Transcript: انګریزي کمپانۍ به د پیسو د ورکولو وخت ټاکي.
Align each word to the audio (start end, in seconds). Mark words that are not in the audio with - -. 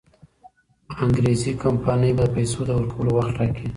انګریزي 1.03 1.51
کمپانۍ 1.63 2.11
به 2.17 2.25
د 2.29 2.33
پیسو 2.35 2.59
د 2.67 2.71
ورکولو 2.77 3.11
وخت 3.17 3.31
ټاکي. 3.37 3.67